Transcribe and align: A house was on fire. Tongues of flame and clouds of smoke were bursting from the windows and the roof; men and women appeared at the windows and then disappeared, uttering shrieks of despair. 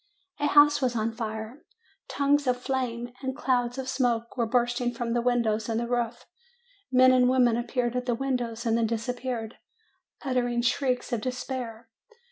A 0.39 0.47
house 0.47 0.81
was 0.81 0.95
on 0.95 1.11
fire. 1.13 1.63
Tongues 2.07 2.47
of 2.47 2.57
flame 2.59 3.13
and 3.21 3.37
clouds 3.37 3.77
of 3.77 3.87
smoke 3.87 4.35
were 4.35 4.47
bursting 4.47 4.95
from 4.95 5.13
the 5.13 5.21
windows 5.21 5.69
and 5.69 5.79
the 5.79 5.87
roof; 5.87 6.25
men 6.91 7.11
and 7.11 7.29
women 7.29 7.55
appeared 7.55 7.95
at 7.95 8.07
the 8.07 8.15
windows 8.15 8.65
and 8.65 8.75
then 8.75 8.87
disappeared, 8.87 9.59
uttering 10.25 10.63
shrieks 10.63 11.13
of 11.13 11.21
despair. 11.21 11.87